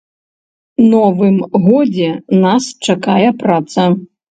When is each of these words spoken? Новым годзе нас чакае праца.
Новым 0.93 1.37
годзе 1.67 2.11
нас 2.49 2.63
чакае 2.91 3.29
праца. 3.47 3.91